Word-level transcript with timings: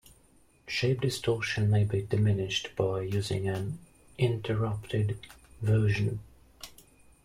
Shape 0.65 0.99
distortion 1.01 1.69
may 1.69 1.83
be 1.83 2.01
diminished 2.01 2.75
by 2.75 3.01
using 3.03 3.47
an 3.47 3.77
"interrupted" 4.17 5.19
version. 5.61 6.21